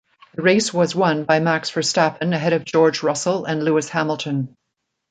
The 0.33 0.41
race 0.41 0.73
was 0.73 0.95
won 0.95 1.25
by 1.25 1.39
Max 1.39 1.69
Verstappen 1.69 2.33
ahead 2.33 2.53
of 2.53 2.65
George 2.65 3.03
Russell 3.03 3.45
and 3.45 3.61
Lewis 3.61 3.87
Hamilton. 3.89 4.57